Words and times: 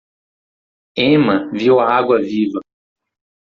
Emma 1.11 1.47
viu 1.53 1.79
a 1.79 1.87
água-viva. 1.95 2.59